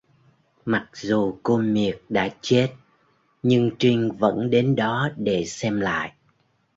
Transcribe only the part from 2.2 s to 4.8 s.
chết nhưng Trinh vẫn đến